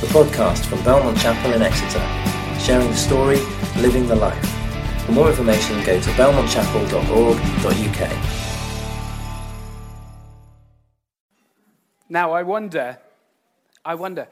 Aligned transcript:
the 0.00 0.06
podcast 0.06 0.64
from 0.66 0.82
Belmont 0.84 1.18
Chapel 1.18 1.52
in 1.54 1.60
Exeter, 1.60 1.98
sharing 2.60 2.86
the 2.86 2.94
story, 2.94 3.40
living 3.78 4.06
the 4.06 4.14
life. 4.14 4.48
For 5.04 5.10
more 5.10 5.28
information, 5.28 5.82
go 5.82 6.00
to 6.00 6.10
belmontchapel.org.uk. 6.10 8.10
Now, 12.08 12.30
I 12.30 12.44
wonder, 12.44 13.00
I 13.84 13.96
wonder, 13.96 14.28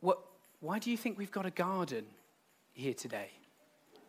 what, 0.00 0.18
why 0.60 0.78
do 0.78 0.90
you 0.90 0.98
think 0.98 1.16
we've 1.16 1.30
got 1.30 1.46
a 1.46 1.50
garden 1.50 2.04
here 2.74 2.92
today? 2.92 3.30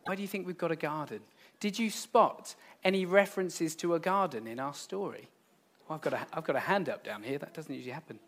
Why 0.03 0.15
do 0.15 0.21
you 0.21 0.27
think 0.27 0.45
we've 0.45 0.57
got 0.57 0.71
a 0.71 0.75
garden? 0.75 1.21
Did 1.61 1.79
you 1.79 1.89
spot 1.89 2.55
any 2.83 3.05
references 3.05 3.73
to 3.77 3.93
a 3.93 3.99
garden 3.99 4.47
in 4.47 4.59
our 4.59 4.73
story? 4.73 5.29
Well, 5.87 5.95
I've 5.95 6.01
got, 6.01 6.11
a, 6.11 6.27
I've 6.33 6.43
got 6.43 6.57
a 6.57 6.61
hand 6.61 6.89
up 6.89 7.05
down 7.05 7.23
here. 7.23 7.37
That 7.37 7.53
doesn't 7.53 7.73
usually 7.73 7.93
happen. 7.93 8.19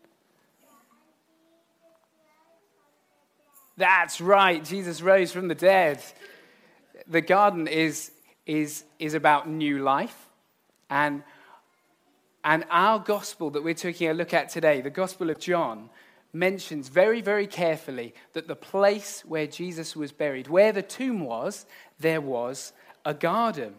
That's 3.82 4.20
right. 4.20 4.64
Jesus 4.64 5.02
rose 5.02 5.32
from 5.32 5.48
the 5.48 5.56
dead. 5.56 6.00
The 7.08 7.20
garden 7.20 7.66
is, 7.66 8.12
is, 8.46 8.84
is 9.00 9.14
about 9.14 9.48
new 9.48 9.80
life. 9.80 10.28
And, 10.88 11.24
and 12.44 12.64
our 12.70 13.00
gospel 13.00 13.50
that 13.50 13.64
we're 13.64 13.74
taking 13.74 14.08
a 14.08 14.14
look 14.14 14.32
at 14.32 14.50
today, 14.50 14.82
the 14.82 14.90
Gospel 14.90 15.30
of 15.30 15.40
John, 15.40 15.90
mentions 16.32 16.90
very, 16.90 17.20
very 17.20 17.48
carefully 17.48 18.14
that 18.34 18.46
the 18.46 18.54
place 18.54 19.24
where 19.26 19.48
Jesus 19.48 19.96
was 19.96 20.12
buried, 20.12 20.46
where 20.46 20.70
the 20.70 20.82
tomb 20.82 21.18
was, 21.18 21.66
there 21.98 22.20
was 22.20 22.72
a 23.04 23.12
garden. 23.12 23.74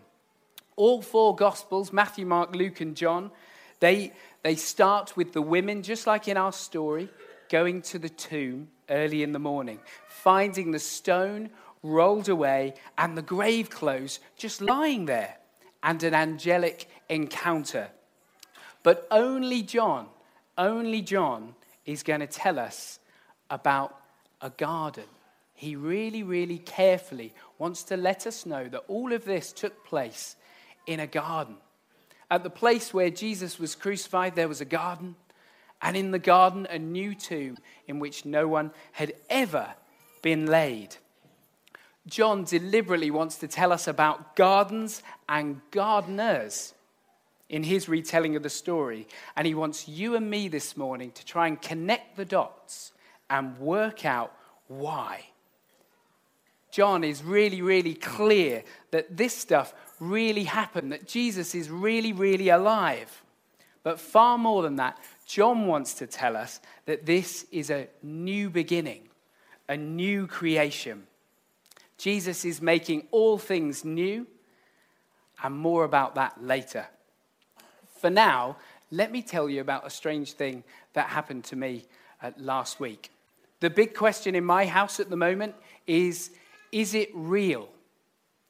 All 0.75 1.01
four 1.01 1.33
Gospels, 1.33 1.93
Matthew, 1.93 2.25
Mark, 2.25 2.53
Luke, 2.53 2.81
and 2.81 2.93
John, 2.93 3.31
they, 3.79 4.11
they 4.41 4.55
start 4.55 5.15
with 5.15 5.31
the 5.31 5.41
women, 5.41 5.81
just 5.81 6.05
like 6.05 6.27
in 6.27 6.35
our 6.35 6.51
story, 6.51 7.07
going 7.47 7.81
to 7.83 7.99
the 7.99 8.09
tomb 8.09 8.67
early 8.89 9.23
in 9.23 9.31
the 9.31 9.39
morning, 9.39 9.79
finding 10.07 10.71
the 10.71 10.79
stone 10.79 11.49
rolled 11.81 12.29
away 12.29 12.73
and 12.97 13.17
the 13.17 13.21
grave 13.21 13.69
clothes 13.69 14.19
just 14.37 14.61
lying 14.61 15.05
there, 15.05 15.37
and 15.83 16.01
an 16.03 16.13
angelic 16.13 16.87
encounter. 17.09 17.89
But 18.83 19.05
only 19.11 19.61
John, 19.61 20.07
only 20.57 21.01
John 21.01 21.55
is 21.85 22.03
going 22.03 22.21
to 22.21 22.27
tell 22.27 22.57
us 22.57 22.99
about 23.49 23.99
a 24.41 24.49
garden. 24.49 25.05
He 25.53 25.75
really, 25.75 26.23
really 26.23 26.57
carefully 26.57 27.33
wants 27.57 27.83
to 27.83 27.97
let 27.97 28.25
us 28.25 28.45
know 28.45 28.67
that 28.69 28.83
all 28.87 29.11
of 29.13 29.25
this 29.25 29.51
took 29.51 29.85
place 29.85 30.35
in 30.87 30.99
a 30.99 31.07
garden. 31.07 31.57
At 32.31 32.43
the 32.43 32.49
place 32.49 32.93
where 32.93 33.09
Jesus 33.09 33.59
was 33.59 33.75
crucified, 33.75 34.35
there 34.35 34.47
was 34.47 34.61
a 34.61 34.65
garden 34.65 35.15
and 35.83 35.95
in 35.95 36.09
the 36.09 36.19
garden 36.19 36.65
a 36.69 36.79
new 36.79 37.13
tomb 37.13 37.57
in 37.87 37.99
which 37.99 38.25
no 38.25 38.47
one 38.47 38.71
had 38.93 39.13
ever 39.29 39.75
been 40.23 40.47
laid. 40.47 40.95
John 42.07 42.45
deliberately 42.45 43.11
wants 43.11 43.37
to 43.37 43.47
tell 43.47 43.71
us 43.71 43.87
about 43.87 44.35
gardens 44.35 45.03
and 45.29 45.61
gardeners 45.71 46.73
in 47.49 47.63
his 47.63 47.87
retelling 47.87 48.35
of 48.35 48.43
the 48.43 48.49
story. 48.49 49.07
And 49.35 49.45
he 49.45 49.53
wants 49.53 49.87
you 49.87 50.15
and 50.15 50.29
me 50.29 50.47
this 50.47 50.75
morning 50.75 51.11
to 51.11 51.25
try 51.25 51.47
and 51.47 51.61
connect 51.61 52.17
the 52.17 52.25
dots 52.25 52.93
and 53.29 53.57
work 53.59 54.05
out 54.05 54.33
why. 54.67 55.25
John 56.71 57.03
is 57.03 57.23
really, 57.23 57.61
really 57.61 57.93
clear 57.93 58.63
that 58.91 59.15
this 59.15 59.37
stuff 59.37 59.73
really 59.99 60.45
happened, 60.45 60.91
that 60.91 61.07
Jesus 61.07 61.53
is 61.53 61.69
really, 61.69 62.11
really 62.11 62.49
alive. 62.49 63.21
But 63.83 63.99
far 63.99 64.37
more 64.37 64.63
than 64.63 64.77
that, 64.77 64.97
John 65.25 65.67
wants 65.67 65.93
to 65.95 66.07
tell 66.07 66.35
us 66.35 66.59
that 66.85 67.05
this 67.05 67.45
is 67.51 67.69
a 67.69 67.87
new 68.01 68.49
beginning, 68.49 69.09
a 69.67 69.77
new 69.77 70.27
creation. 70.27 71.07
Jesus 71.97 72.45
is 72.45 72.61
making 72.61 73.07
all 73.11 73.37
things 73.37 73.85
new, 73.85 74.27
and 75.41 75.55
more 75.55 75.83
about 75.83 76.15
that 76.15 76.43
later. 76.43 76.87
For 77.99 78.09
now, 78.09 78.57
let 78.91 79.11
me 79.11 79.21
tell 79.21 79.49
you 79.49 79.61
about 79.61 79.87
a 79.87 79.89
strange 79.89 80.33
thing 80.33 80.63
that 80.93 81.07
happened 81.07 81.45
to 81.45 81.55
me 81.55 81.85
uh, 82.21 82.31
last 82.37 82.79
week. 82.79 83.09
The 83.59 83.69
big 83.69 83.93
question 83.95 84.35
in 84.35 84.43
my 84.43 84.65
house 84.65 84.99
at 84.99 85.09
the 85.09 85.15
moment 85.15 85.55
is 85.87 86.31
is 86.71 86.95
it 86.95 87.09
real? 87.13 87.69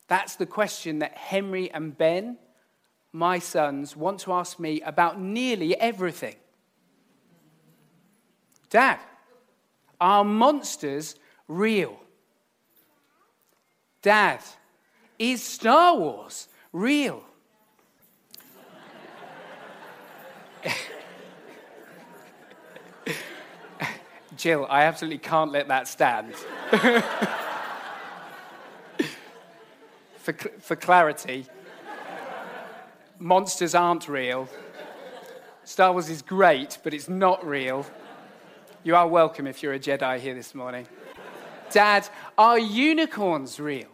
That's 0.07 0.35
the 0.35 0.45
question 0.45 0.99
that 0.99 1.17
Henry 1.17 1.69
and 1.71 1.97
Ben, 1.97 2.37
my 3.11 3.39
sons, 3.39 3.97
want 3.97 4.19
to 4.21 4.33
ask 4.33 4.59
me 4.59 4.81
about 4.81 5.19
nearly 5.19 5.75
everything. 5.77 6.35
Dad, 8.73 8.99
are 10.01 10.23
monsters 10.23 11.15
real? 11.47 11.95
Dad, 14.01 14.39
is 15.19 15.43
Star 15.43 15.95
Wars 15.95 16.47
real? 16.71 17.23
Jill, 24.37 24.65
I 24.67 24.85
absolutely 24.85 25.19
can't 25.19 25.51
let 25.51 25.67
that 25.67 25.87
stand. 25.87 26.33
for, 30.17 30.33
for 30.33 30.75
clarity, 30.75 31.45
monsters 33.19 33.75
aren't 33.75 34.07
real. 34.07 34.49
Star 35.63 35.91
Wars 35.91 36.09
is 36.09 36.23
great, 36.23 36.79
but 36.83 36.95
it's 36.95 37.07
not 37.07 37.45
real. 37.45 37.85
You 38.85 38.97
are 38.97 39.07
welcome 39.07 39.47
if 39.47 39.63
you're 39.63 39.71
a 39.71 39.79
Jedi 39.79 40.19
here 40.19 40.35
this 40.35 40.53
morning. 40.53 40.85
Dad, 41.71 42.05
are 42.37 42.59
unicorns 42.59 43.57
real? 43.57 43.87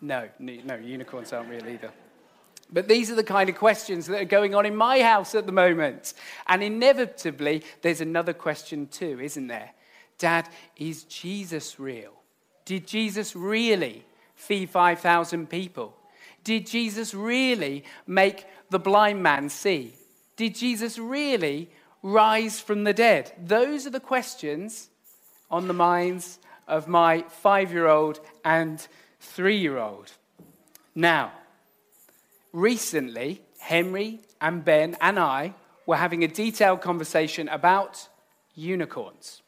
No, 0.00 0.30
no, 0.38 0.76
unicorns 0.76 1.34
aren't 1.34 1.50
real 1.50 1.68
either. 1.68 1.90
But 2.72 2.88
these 2.88 3.10
are 3.10 3.14
the 3.14 3.22
kind 3.22 3.50
of 3.50 3.56
questions 3.56 4.06
that 4.06 4.22
are 4.22 4.24
going 4.24 4.54
on 4.54 4.64
in 4.64 4.74
my 4.74 5.02
house 5.02 5.34
at 5.34 5.44
the 5.44 5.52
moment. 5.52 6.14
And 6.46 6.62
inevitably, 6.62 7.62
there's 7.82 8.00
another 8.00 8.32
question 8.32 8.86
too, 8.86 9.20
isn't 9.20 9.48
there? 9.48 9.72
Dad, 10.16 10.48
is 10.78 11.04
Jesus 11.04 11.78
real? 11.78 12.14
Did 12.64 12.86
Jesus 12.86 13.36
really 13.36 14.06
feed 14.36 14.70
5,000 14.70 15.50
people? 15.50 15.94
Did 16.44 16.66
Jesus 16.66 17.12
really 17.12 17.84
make 18.06 18.46
the 18.70 18.78
blind 18.78 19.22
man 19.22 19.50
see? 19.50 19.92
Did 20.36 20.54
Jesus 20.54 20.96
really 20.96 21.68
rise 22.02 22.60
from 22.60 22.84
the 22.84 22.92
dead? 22.92 23.32
Those 23.42 23.86
are 23.86 23.90
the 23.90 24.00
questions 24.00 24.88
on 25.50 25.68
the 25.68 25.74
minds 25.74 26.38
of 26.68 26.86
my 26.88 27.22
five 27.28 27.72
year 27.72 27.86
old 27.86 28.20
and 28.44 28.86
three 29.18 29.56
year 29.56 29.78
old. 29.78 30.12
Now, 30.94 31.32
recently, 32.52 33.42
Henry 33.58 34.20
and 34.40 34.64
Ben 34.64 34.96
and 35.00 35.18
I 35.18 35.54
were 35.86 35.96
having 35.96 36.24
a 36.24 36.28
detailed 36.28 36.80
conversation 36.80 37.48
about 37.48 38.08
unicorns. 38.54 39.42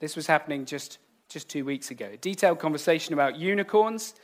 This 0.00 0.16
was 0.16 0.26
happening 0.26 0.64
just, 0.64 0.98
just 1.28 1.48
two 1.48 1.64
weeks 1.64 1.90
ago. 1.90 2.10
A 2.12 2.16
detailed 2.16 2.58
conversation 2.58 3.14
about 3.14 3.36
unicorns. 3.36 4.14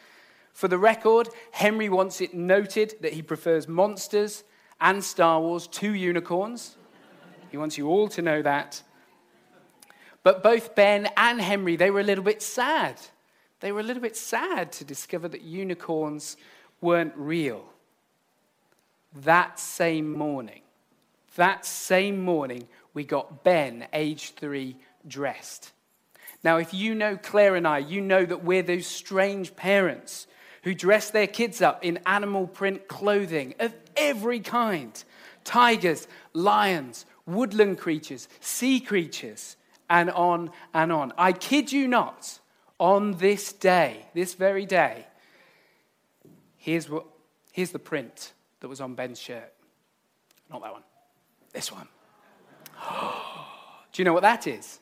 For 0.53 0.69
the 0.69 0.79
record, 0.79 1.29
Henry 1.51 1.89
wants 1.89 2.21
it 2.21 2.35
noted 2.35 2.97
that 3.01 3.15
he 3.15 3.23
prefers 3.23 3.67
monsters 3.67 4.45
and 4.81 5.03
Star 5.03 5.41
Wars 5.41 5.67
to 5.69 5.95
unicorns. 5.95 6.77
He 7.53 7.59
wants 7.59 7.77
you 7.77 7.89
all 7.89 8.09
to 8.09 8.23
know 8.23 8.41
that. 8.41 8.83
But 10.23 10.43
both 10.43 10.75
Ben 10.75 11.09
and 11.17 11.41
Henry, 11.41 11.77
they 11.77 11.91
were 11.91 12.01
a 12.01 12.05
little 12.05 12.25
bit 12.25 12.43
sad. 12.43 12.97
They 13.61 13.73
were 13.73 13.81
a 13.81 13.85
little 13.85 14.03
bit 14.03 14.17
sad 14.17 14.73
to 14.73 14.85
discover 14.85 15.29
that 15.29 15.43
unicorns 15.43 16.39
weren't 16.81 17.13
real. 17.15 17.65
That 19.15 19.61
same 19.61 20.11
morning, 20.11 20.63
that 21.37 21.67
same 21.67 22.25
morning, 22.25 22.67
we 22.95 23.05
got 23.05 23.45
Ben, 23.45 23.87
age 23.93 24.31
three, 24.31 24.79
dressed. 25.07 25.73
Now, 26.43 26.57
if 26.57 26.73
you 26.73 26.95
know 26.95 27.19
Claire 27.19 27.55
and 27.55 27.69
I, 27.69 27.79
you 27.79 28.01
know 28.01 28.25
that 28.25 28.43
we're 28.43 28.63
those 28.63 28.87
strange 28.87 29.55
parents 29.55 30.27
who 30.65 30.75
dress 30.75 31.11
their 31.11 31.27
kids 31.27 31.61
up 31.61 31.85
in 31.85 31.99
animal 32.07 32.47
print 32.47 32.89
clothing 32.89 33.55
of 33.61 33.75
every 33.95 34.41
kind 34.41 35.05
tigers, 35.45 36.09
lions, 36.33 37.05
woodland 37.27 37.79
creatures, 37.79 38.29
sea 38.41 38.81
creatures, 38.81 39.57
and 39.89 40.11
on 40.11 40.51
and 40.73 40.91
on. 40.91 41.13
I 41.19 41.33
kid 41.33 41.73
you 41.73 41.89
not, 41.89 42.41
on 42.79 43.13
this 43.19 43.53
day, 43.53 44.07
this 44.15 44.35
very 44.35 44.67
day, 44.67 45.07
here's, 46.57 46.89
what, 46.89 47.05
here's 47.53 47.71
the 47.71 47.79
print 47.79 48.33
that 48.61 48.69
was 48.69 48.81
on 48.81 48.95
Ben's 48.95 49.21
shirt. 49.21 49.53
Not 50.51 50.63
that 50.63 50.73
one, 50.73 50.83
this 51.53 51.71
one. 51.71 51.89
Do 53.93 54.01
you 54.01 54.05
know 54.05 54.13
what 54.13 54.23
that 54.23 54.47
is? 54.47 54.81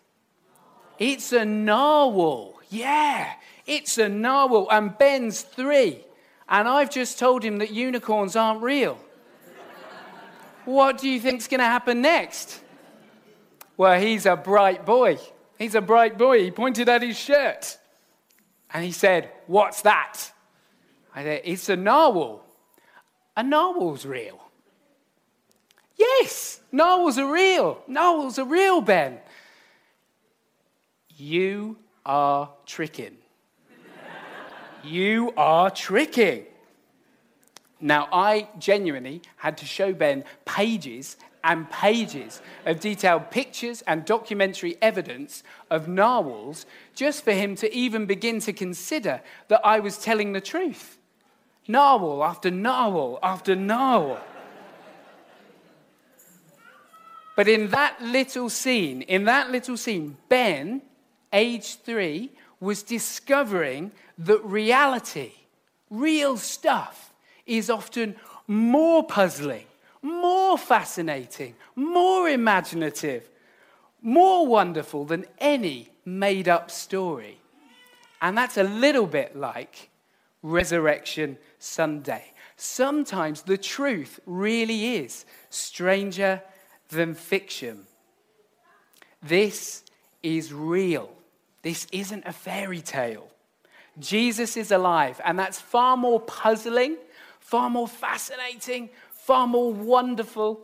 It's 0.98 1.32
a 1.32 1.44
narwhal. 1.44 2.60
Yeah, 2.68 3.32
it's 3.66 3.98
a 3.98 4.08
narwhal. 4.08 4.68
And 4.70 4.96
Ben's 4.96 5.42
three. 5.42 6.04
And 6.48 6.68
I've 6.68 6.90
just 6.90 7.18
told 7.18 7.42
him 7.42 7.58
that 7.58 7.70
unicorns 7.70 8.36
aren't 8.36 8.62
real. 8.62 8.98
What 10.64 10.98
do 10.98 11.08
you 11.08 11.20
think's 11.20 11.48
going 11.48 11.60
to 11.60 11.64
happen 11.66 12.02
next? 12.02 12.60
Well, 13.76 13.98
he's 14.00 14.26
a 14.26 14.36
bright 14.36 14.84
boy. 14.84 15.18
He's 15.58 15.74
a 15.74 15.80
bright 15.80 16.18
boy. 16.18 16.42
He 16.44 16.50
pointed 16.50 16.88
at 16.88 17.02
his 17.02 17.18
shirt 17.18 17.78
and 18.72 18.84
he 18.84 18.92
said, 18.92 19.30
What's 19.46 19.82
that? 19.82 20.32
I 21.14 21.22
said, 21.22 21.42
It's 21.44 21.68
a 21.68 21.76
narwhal. 21.76 22.44
A 23.36 23.42
narwhal's 23.42 24.04
real. 24.04 24.40
Yes, 25.96 26.60
narwhals 26.72 27.18
are 27.18 27.32
real. 27.32 27.82
Narwhals 27.86 28.38
are 28.38 28.44
real, 28.44 28.80
Ben. 28.80 29.18
You 31.16 31.76
are 32.06 32.50
tricking. 32.64 33.18
you 34.84 35.32
are 35.36 35.70
tricking. 35.70 36.46
Now, 37.80 38.08
I 38.12 38.48
genuinely 38.58 39.22
had 39.36 39.56
to 39.58 39.66
show 39.66 39.92
Ben 39.92 40.24
pages 40.44 41.16
and 41.42 41.70
pages 41.70 42.42
of 42.66 42.80
detailed 42.80 43.30
pictures 43.30 43.82
and 43.86 44.04
documentary 44.04 44.76
evidence 44.82 45.42
of 45.70 45.88
narwhals 45.88 46.66
just 46.94 47.24
for 47.24 47.32
him 47.32 47.54
to 47.56 47.74
even 47.74 48.06
begin 48.06 48.40
to 48.40 48.52
consider 48.52 49.22
that 49.48 49.60
I 49.64 49.80
was 49.80 49.98
telling 49.98 50.32
the 50.32 50.40
truth. 50.40 50.98
Narwhal 51.66 52.24
after 52.24 52.50
narwhal 52.50 53.18
after 53.22 53.56
narwhal. 53.56 54.20
but 57.36 57.48
in 57.48 57.68
that 57.68 58.00
little 58.02 58.50
scene, 58.50 59.02
in 59.02 59.24
that 59.24 59.50
little 59.50 59.76
scene, 59.76 60.16
Ben, 60.28 60.82
age 61.32 61.76
three, 61.76 62.32
was 62.58 62.82
discovering 62.82 63.92
that 64.18 64.44
reality, 64.44 65.32
real 65.88 66.36
stuff, 66.36 67.09
is 67.58 67.68
often 67.68 68.16
more 68.46 69.04
puzzling 69.04 69.66
more 70.02 70.56
fascinating, 70.56 71.54
more 71.76 72.28
imaginative, 72.28 73.28
more 74.02 74.46
wonderful 74.46 75.04
than 75.04 75.26
any 75.38 75.90
made 76.04 76.48
up 76.48 76.70
story. 76.70 77.38
And 78.22 78.36
that's 78.36 78.56
a 78.56 78.62
little 78.62 79.06
bit 79.06 79.36
like 79.36 79.90
Resurrection 80.42 81.38
Sunday. 81.58 82.32
Sometimes 82.56 83.42
the 83.42 83.58
truth 83.58 84.20
really 84.26 84.96
is 84.96 85.24
stranger 85.50 86.42
than 86.88 87.14
fiction. 87.14 87.86
This 89.22 89.84
is 90.22 90.52
real. 90.52 91.10
This 91.62 91.86
isn't 91.92 92.24
a 92.26 92.32
fairy 92.32 92.80
tale. 92.80 93.28
Jesus 93.98 94.56
is 94.56 94.70
alive, 94.70 95.20
and 95.24 95.38
that's 95.38 95.60
far 95.60 95.96
more 95.96 96.20
puzzling, 96.20 96.96
far 97.50 97.68
more 97.68 97.88
fascinating, 97.88 98.88
far 99.10 99.44
more 99.44 99.72
wonderful, 99.72 100.60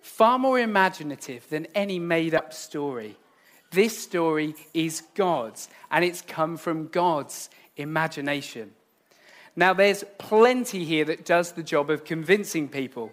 far 0.00 0.38
more 0.38 0.58
imaginative 0.58 1.46
than 1.50 1.66
any 1.74 1.98
made 1.98 2.34
up 2.34 2.54
story. 2.54 3.14
This 3.72 3.98
story 3.98 4.54
is 4.72 5.02
God's, 5.14 5.68
and 5.90 6.02
it's 6.02 6.22
come 6.22 6.56
from 6.56 6.88
God's 6.88 7.50
imagination. 7.76 8.70
Now, 9.54 9.74
there's 9.74 10.02
plenty 10.16 10.82
here 10.82 11.04
that 11.04 11.26
does 11.26 11.52
the 11.52 11.62
job 11.62 11.90
of 11.90 12.06
convincing 12.06 12.68
people. 12.68 13.12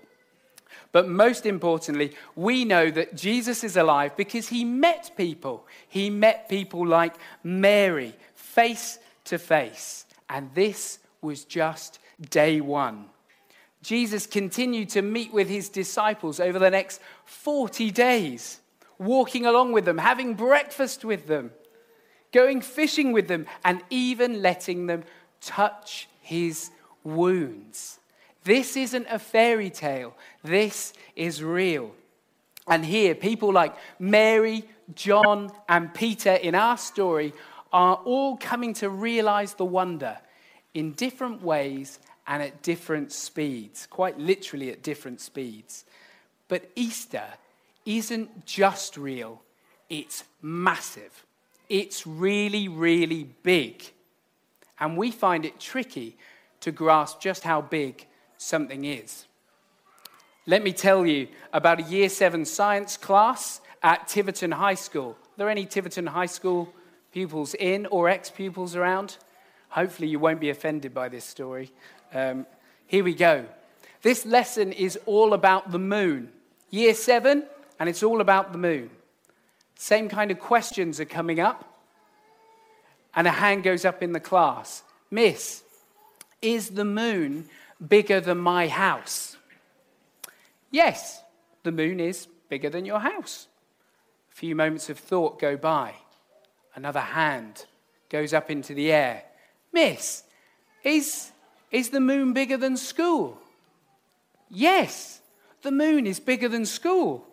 But 0.94 1.09
most 1.09 1.45
importantly, 1.45 2.15
we 2.33 2.63
know 2.63 2.89
that 2.91 3.18
Jesus 3.18 3.65
is 3.65 3.75
alive 3.75 4.15
because 4.15 4.48
he 4.48 4.63
met 4.63 5.12
people. 5.18 5.68
He 5.89 6.09
met 6.09 6.48
people 6.48 6.88
like 6.88 7.15
Mary 7.44 8.15
face 8.36 9.00
to 9.25 9.38
face. 9.38 10.06
And 10.30 10.50
this 10.53 11.00
was 11.21 11.44
just 11.44 12.00
day 12.29 12.62
one. 12.62 13.06
Jesus 13.81 14.25
continued 14.25 14.89
to 14.89 15.01
meet 15.01 15.31
with 15.31 15.47
his 15.47 15.69
disciples 15.69 16.39
over 16.39 16.57
the 16.57 16.71
next 16.71 17.00
40 17.25 17.91
days, 17.91 18.59
walking 18.97 19.45
along 19.45 19.73
with 19.73 19.85
them, 19.85 20.00
having 20.00 20.33
breakfast 20.33 21.06
with 21.06 21.27
them, 21.27 21.51
going 22.31 22.62
fishing 22.62 23.12
with 23.12 23.27
them, 23.27 23.45
and 23.63 23.81
even 23.89 24.41
letting 24.41 24.88
them 24.88 25.03
touch 25.39 26.07
his 26.21 26.71
wounds. 27.03 28.00
This 28.44 28.75
isn't 28.75 29.07
a 29.09 29.19
fairy 29.19 29.69
tale, 29.69 30.15
this 30.44 30.94
is 31.15 31.44
real. 31.44 31.91
And 32.67 32.83
here, 32.83 33.13
people 33.13 33.53
like 33.53 33.75
Mary, 34.00 34.67
John, 34.95 35.51
and 35.69 35.94
Peter 35.94 36.33
in 36.33 36.56
our 36.56 36.77
story 36.77 37.33
are 37.71 37.95
all 37.97 38.38
coming 38.38 38.73
to 38.75 38.89
realize 38.89 39.53
the 39.53 39.65
wonder 39.65 40.17
in 40.75 40.92
different 40.92 41.42
ways 41.42 41.98
and 42.27 42.44
at 42.44 42.62
different 42.62 43.12
speeds, 43.12 43.88
quite 43.89 44.19
literally 44.19 44.69
at 44.69 44.83
different 44.83 45.22
speeds. 45.22 45.86
But 46.48 46.69
Easter 46.75 47.24
isn't 47.86 48.45
just 48.45 48.98
real, 48.98 49.42
it's 49.89 50.24
massive. 50.42 51.25
It's 51.69 52.06
really, 52.06 52.68
really 52.68 53.24
big. 53.42 53.83
And 54.80 54.98
we 54.98 55.10
find 55.10 55.45
it 55.45 55.60
tricky 55.60 56.18
to 56.60 56.72
grasp 56.72 57.22
just 57.22 57.44
how 57.44 57.62
big 57.62 58.06
something 58.38 58.86
is. 58.86 59.25
Let 60.45 60.63
me 60.63 60.74
tell 60.74 61.06
you 61.06 61.27
about 61.54 61.80
a 61.80 61.83
year 61.83 62.10
seven 62.10 62.45
science 62.45 62.98
class 62.98 63.62
at 63.81 64.07
Tiverton 64.07 64.51
High 64.51 64.75
School. 64.75 65.12
Are 65.12 65.38
there 65.38 65.50
any 65.50 65.66
Tiverton 65.66 66.06
High 66.06 66.27
School 66.27 66.72
pupils 67.12 67.56
in 67.56 67.88
or 67.88 68.10
ex 68.10 68.30
pupils 68.30 68.75
around? 68.75 69.18
Hopefully, 69.75 70.07
you 70.07 70.19
won't 70.19 70.39
be 70.39 70.50
offended 70.50 70.94
by 70.94 71.10
this 71.10 71.25
story. 71.25 71.69
Um, 72.13 72.45
here 72.88 73.04
we 73.04 73.13
go. 73.13 73.44
This 74.04 74.25
lesson 74.25 74.72
is 74.72 74.98
all 75.06 75.33
about 75.33 75.74
the 75.74 75.77
moon. 75.77 76.31
Year 76.69 76.94
seven, 76.94 77.44
and 77.77 77.89
it's 77.89 78.01
all 78.01 78.22
about 78.22 78.54
the 78.54 78.57
moon. 78.57 78.89
Same 79.77 80.07
kind 80.07 80.31
of 80.31 80.39
questions 80.39 81.01
are 81.01 81.06
coming 81.06 81.42
up. 81.42 81.77
And 83.18 83.27
a 83.27 83.31
hand 83.31 83.63
goes 83.63 83.83
up 83.83 84.01
in 84.01 84.13
the 84.13 84.19
class 84.22 84.81
Miss, 85.12 85.62
is 86.42 86.69
the 86.69 86.86
moon 86.86 87.50
bigger 87.86 88.22
than 88.22 88.38
my 88.38 88.69
house? 88.69 89.36
Yes, 90.72 91.22
the 91.63 91.74
moon 91.74 92.00
is 92.00 92.30
bigger 92.48 92.69
than 92.69 92.86
your 92.86 93.00
house. 93.00 93.50
A 94.31 94.36
few 94.36 94.56
moments 94.56 94.89
of 94.89 94.98
thought 94.98 95.38
go 95.38 95.57
by. 95.57 95.95
Another 96.75 97.01
hand 97.01 97.66
goes 98.07 98.33
up 98.33 98.50
into 98.50 98.74
the 98.74 98.94
air. 98.94 99.24
Miss, 99.75 100.24
is 100.86 101.33
is 101.69 101.89
the 101.89 102.00
moon 102.00 102.31
bigger 102.31 102.56
than 102.56 102.77
school? 102.77 103.38
Yes, 104.50 105.19
the 105.63 105.72
moon 105.72 106.07
is 106.07 106.22
bigger 106.22 106.48
than 106.48 106.66
school. 106.66 107.27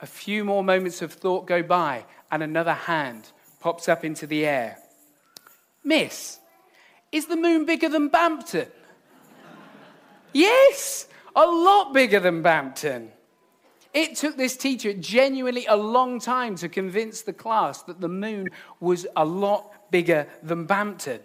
A 0.00 0.06
few 0.06 0.44
more 0.44 0.64
moments 0.64 1.00
of 1.00 1.12
thought 1.12 1.46
go 1.46 1.62
by, 1.62 2.06
and 2.32 2.42
another 2.42 2.74
hand 2.74 3.30
pops 3.60 3.88
up 3.88 4.04
into 4.04 4.26
the 4.26 4.44
air. 4.44 4.78
Miss, 5.84 6.40
is 7.12 7.26
the 7.26 7.36
moon 7.36 7.64
bigger 7.64 7.88
than 7.88 8.08
Bampton? 8.08 8.66
yes, 10.32 11.06
a 11.36 11.46
lot 11.46 11.94
bigger 11.94 12.18
than 12.18 12.42
Bampton. 12.42 13.12
It 13.94 14.16
took 14.16 14.36
this 14.36 14.56
teacher 14.56 14.92
genuinely 14.92 15.66
a 15.66 15.76
long 15.76 16.20
time 16.20 16.56
to 16.56 16.68
convince 16.68 17.22
the 17.22 17.32
class 17.32 17.82
that 17.82 18.00
the 18.00 18.08
moon 18.08 18.48
was 18.80 19.06
a 19.16 19.24
lot 19.24 19.90
bigger 19.90 20.26
than 20.42 20.66
Bampton. 20.66 21.20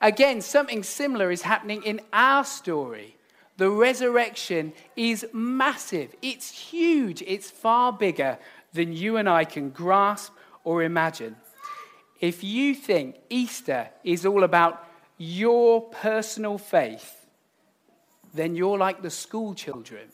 Again, 0.00 0.40
something 0.40 0.82
similar 0.82 1.30
is 1.30 1.42
happening 1.42 1.82
in 1.82 2.00
our 2.12 2.44
story. 2.44 3.16
The 3.58 3.70
resurrection 3.70 4.72
is 4.96 5.26
massive, 5.34 6.14
it's 6.22 6.50
huge, 6.50 7.22
it's 7.26 7.50
far 7.50 7.92
bigger 7.92 8.38
than 8.72 8.94
you 8.94 9.18
and 9.18 9.28
I 9.28 9.44
can 9.44 9.68
grasp 9.68 10.32
or 10.64 10.82
imagine. 10.82 11.36
If 12.20 12.42
you 12.42 12.74
think 12.74 13.16
Easter 13.28 13.90
is 14.02 14.24
all 14.24 14.44
about 14.44 14.86
your 15.18 15.82
personal 15.82 16.56
faith, 16.56 17.26
then 18.32 18.54
you're 18.54 18.78
like 18.78 19.02
the 19.02 19.10
school 19.10 19.54
children 19.54 20.08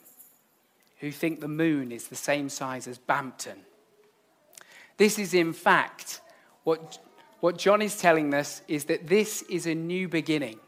who 0.99 1.11
think 1.11 1.39
the 1.39 1.47
moon 1.47 1.91
is 1.91 2.07
the 2.07 2.15
same 2.15 2.49
size 2.49 2.87
as 2.87 2.97
Bampton. 2.97 3.59
This 4.97 5.19
is, 5.19 5.33
in 5.33 5.53
fact, 5.53 6.21
what 6.63 6.99
what 7.39 7.57
John 7.57 7.81
is 7.81 7.97
telling 7.97 8.33
us 8.33 8.61
is 8.67 8.85
that 8.85 9.07
this 9.07 9.43
is 9.43 9.67
a 9.67 9.75
new 9.75 10.07
beginning. 10.07 10.59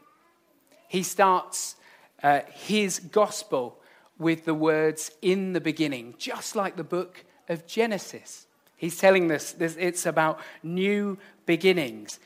He 0.88 1.02
starts 1.02 1.76
uh, 2.22 2.40
his 2.52 3.00
gospel 3.00 3.76
with 4.18 4.44
the 4.44 4.54
words 4.54 5.10
in 5.20 5.52
the 5.52 5.60
beginning, 5.60 6.14
just 6.18 6.54
like 6.54 6.76
the 6.76 6.84
book 6.84 7.24
of 7.48 7.66
Genesis. 7.66 8.46
He's 8.76 8.98
telling 8.98 9.30
us 9.32 9.52
this, 9.52 9.76
it's 9.78 10.06
about 10.06 10.40
new 10.62 11.18
beginnings. 11.44 12.20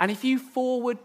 And 0.00 0.10
if 0.10 0.24
you 0.24 0.38
forward, 0.38 0.98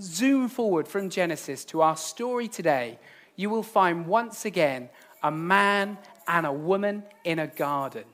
zoom 0.00 0.48
forward 0.48 0.88
from 0.88 1.10
Genesis 1.10 1.64
to 1.66 1.80
our 1.80 1.96
story 1.96 2.48
today, 2.48 2.98
you 3.36 3.50
will 3.50 3.62
find 3.62 4.06
once 4.06 4.44
again 4.44 4.88
a 5.26 5.30
man 5.30 5.98
and 6.28 6.46
a 6.46 6.52
woman 6.52 7.02
in 7.24 7.40
a 7.40 7.48
garden. 7.48 8.04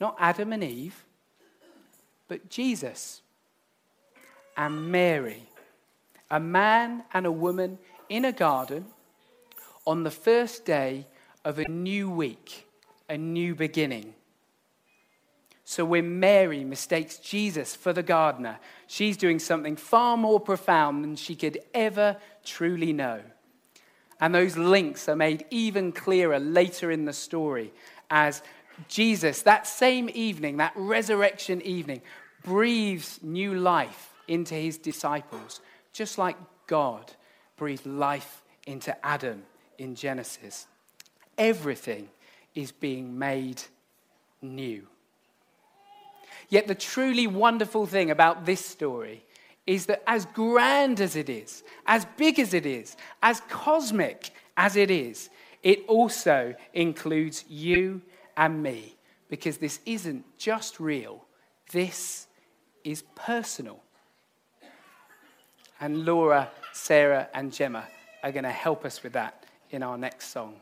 Not 0.00 0.16
Adam 0.18 0.54
and 0.54 0.64
Eve, 0.64 1.04
but 2.26 2.48
Jesus 2.48 3.20
and 4.56 4.90
Mary, 4.90 5.42
a 6.30 6.40
man 6.40 7.04
and 7.12 7.26
a 7.26 7.30
woman 7.30 7.78
in 8.08 8.24
a 8.24 8.32
garden 8.32 8.86
on 9.86 10.02
the 10.02 10.10
first 10.10 10.64
day 10.64 11.06
of 11.44 11.58
a 11.58 11.68
new 11.68 12.08
week, 12.08 12.66
a 13.10 13.18
new 13.18 13.54
beginning. 13.54 14.14
So 15.64 15.84
when 15.84 16.18
Mary 16.18 16.64
mistakes 16.64 17.18
Jesus 17.18 17.76
for 17.76 17.92
the 17.92 18.02
gardener, 18.02 18.58
she's 18.86 19.18
doing 19.18 19.38
something 19.38 19.76
far 19.76 20.16
more 20.16 20.40
profound 20.40 21.04
than 21.04 21.16
she 21.16 21.36
could 21.36 21.58
ever 21.74 22.16
truly 22.42 22.94
know. 22.94 23.20
And 24.20 24.34
those 24.34 24.56
links 24.56 25.08
are 25.08 25.16
made 25.16 25.46
even 25.50 25.92
clearer 25.92 26.38
later 26.38 26.90
in 26.90 27.06
the 27.06 27.12
story 27.12 27.72
as 28.10 28.42
Jesus, 28.88 29.42
that 29.42 29.66
same 29.66 30.10
evening, 30.12 30.58
that 30.58 30.72
resurrection 30.74 31.62
evening, 31.62 32.02
breathes 32.42 33.20
new 33.22 33.54
life 33.54 34.14
into 34.28 34.54
his 34.54 34.78
disciples, 34.78 35.60
just 35.92 36.18
like 36.18 36.36
God 36.66 37.12
breathed 37.56 37.86
life 37.86 38.42
into 38.66 38.94
Adam 39.04 39.42
in 39.78 39.94
Genesis. 39.94 40.66
Everything 41.36 42.08
is 42.54 42.72
being 42.72 43.18
made 43.18 43.62
new. 44.42 44.86
Yet, 46.48 46.66
the 46.66 46.74
truly 46.74 47.26
wonderful 47.26 47.86
thing 47.86 48.10
about 48.10 48.44
this 48.44 48.64
story 48.64 49.24
is 49.70 49.86
that, 49.86 50.02
as 50.04 50.26
grand 50.26 51.00
as 51.00 51.14
it 51.14 51.28
is, 51.28 51.62
as 51.86 52.04
big 52.16 52.40
as 52.40 52.54
it 52.54 52.66
is, 52.66 52.96
as 53.22 53.40
cosmic 53.48 54.30
as 54.56 54.74
it 54.74 54.90
is, 54.90 55.30
it 55.62 55.84
also 55.86 56.56
includes 56.74 57.44
you 57.48 58.02
and 58.36 58.60
me, 58.60 58.96
because 59.28 59.58
this 59.58 59.78
isn't 59.86 60.24
just 60.36 60.80
real, 60.80 61.24
this 61.70 62.26
is 62.82 63.04
personal. 63.14 63.80
And 65.80 66.04
Laura, 66.04 66.50
Sarah, 66.72 67.28
and 67.32 67.52
Gemma 67.52 67.86
are 68.24 68.32
going 68.32 68.42
to 68.42 68.50
help 68.50 68.84
us 68.84 69.04
with 69.04 69.12
that 69.12 69.44
in 69.70 69.84
our 69.84 69.96
next 69.96 70.30
song. 70.30 70.56